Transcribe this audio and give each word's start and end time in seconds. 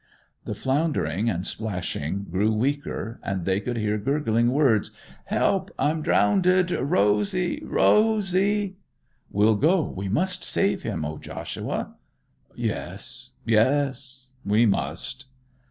The 0.45 0.55
floundering 0.55 1.29
and 1.29 1.45
splashing 1.45 2.23
grew 2.23 2.51
weaker, 2.51 3.19
and 3.21 3.45
they 3.45 3.59
could 3.59 3.77
hear 3.77 3.99
gurgling 3.99 4.51
words: 4.51 4.89
'Help—I'm 5.25 6.01
drownded! 6.01 6.71
Rosie—Rosie!' 6.71 8.77
'We'll 9.29 9.55
go—we 9.57 10.09
must 10.09 10.43
save 10.43 10.81
him. 10.81 11.05
O 11.05 11.19
Joshua!' 11.19 11.93
'Yes, 12.55 13.33
yes! 13.45 14.31
we 14.43 14.65
must! 14.65 15.27